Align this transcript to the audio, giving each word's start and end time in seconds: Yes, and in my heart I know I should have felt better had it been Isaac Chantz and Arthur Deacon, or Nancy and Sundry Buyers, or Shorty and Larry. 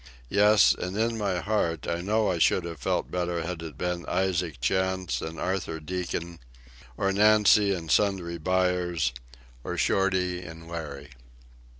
Yes, 0.29 0.73
and 0.73 0.97
in 0.97 1.15
my 1.15 1.41
heart 1.41 1.87
I 1.87 2.01
know 2.01 2.31
I 2.31 2.39
should 2.39 2.63
have 2.63 2.79
felt 2.79 3.11
better 3.11 3.43
had 3.43 3.61
it 3.61 3.77
been 3.77 4.03
Isaac 4.07 4.59
Chantz 4.59 5.21
and 5.21 5.39
Arthur 5.39 5.79
Deacon, 5.79 6.39
or 6.97 7.11
Nancy 7.11 7.71
and 7.71 7.91
Sundry 7.91 8.39
Buyers, 8.39 9.13
or 9.63 9.77
Shorty 9.77 10.41
and 10.41 10.67
Larry. 10.67 11.11